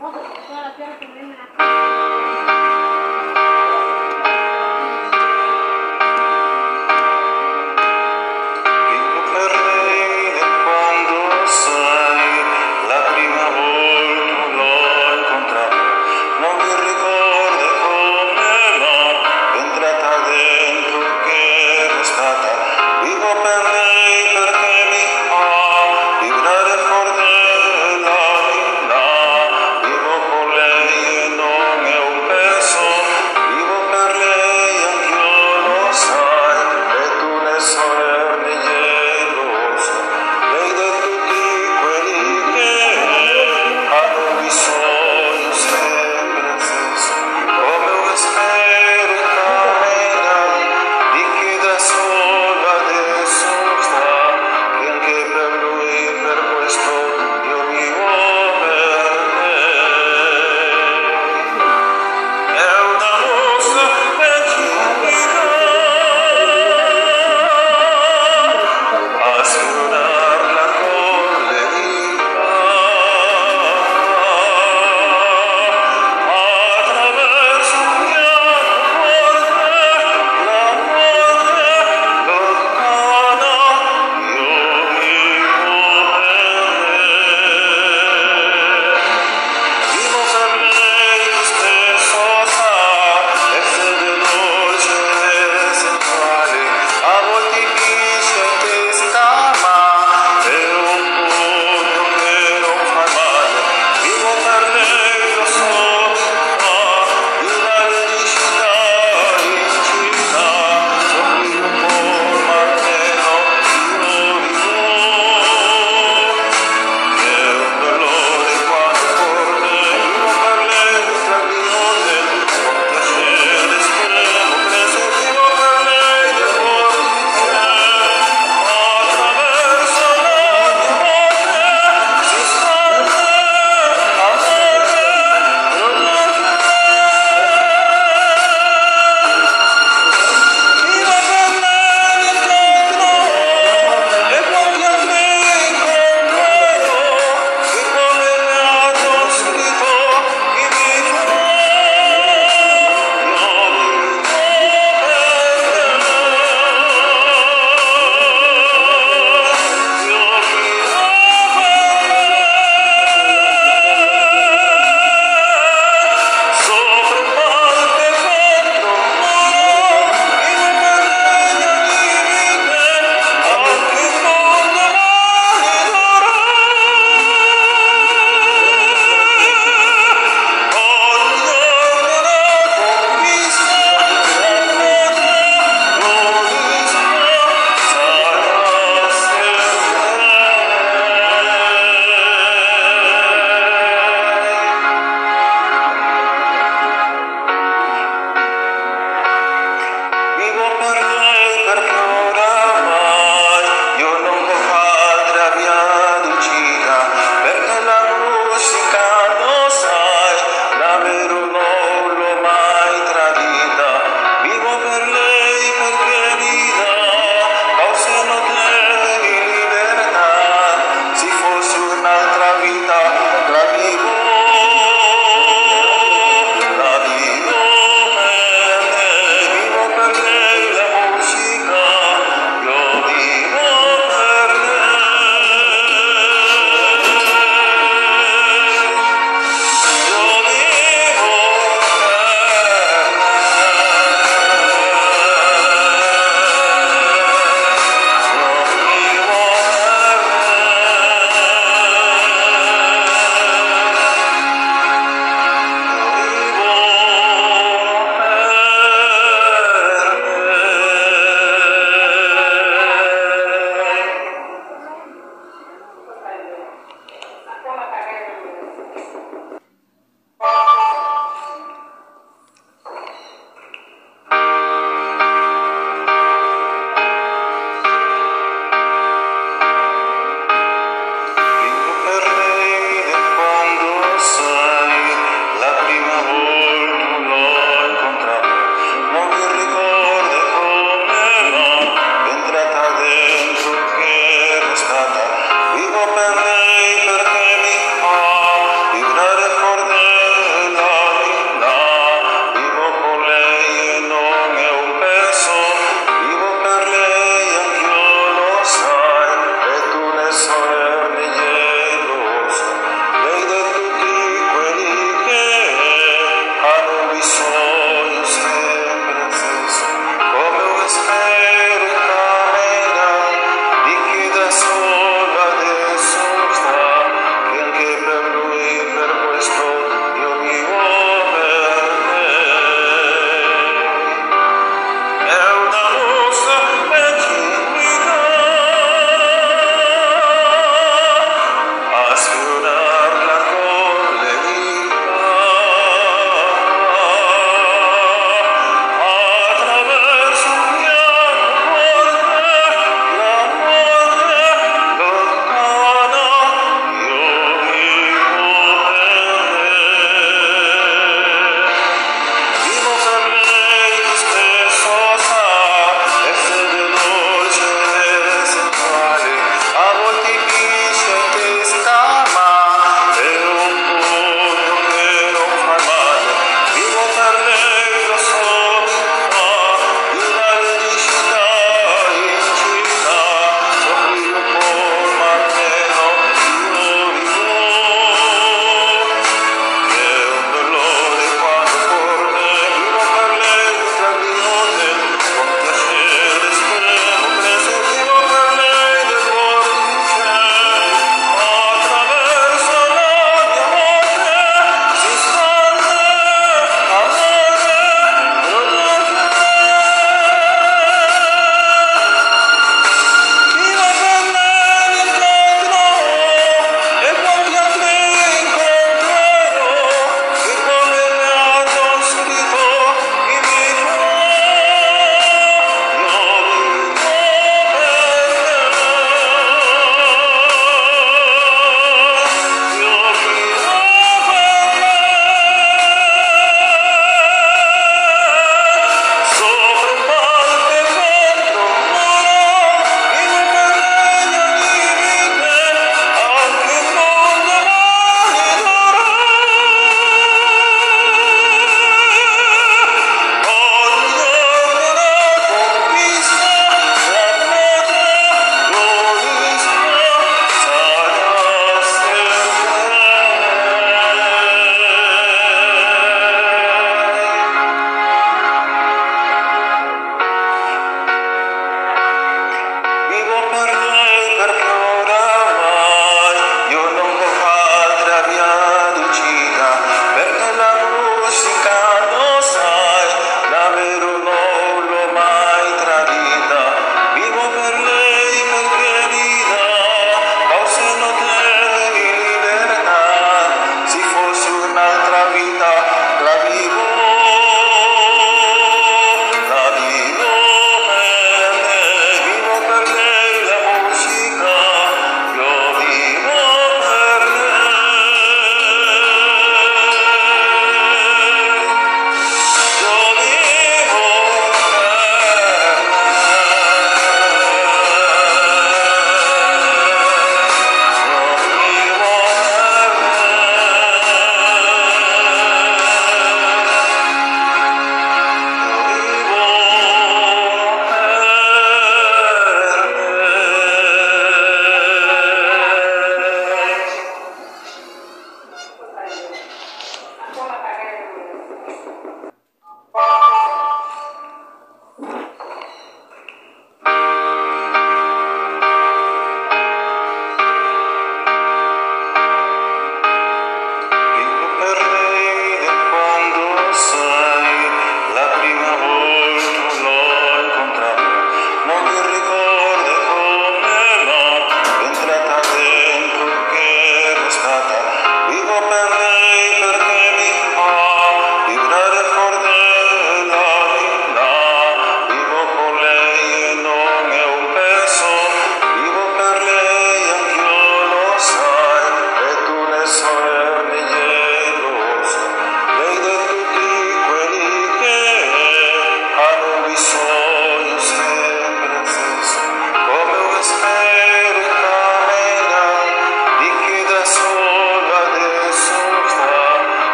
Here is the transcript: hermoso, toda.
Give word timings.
hermoso, 0.00 0.18
toda. 0.48 1.99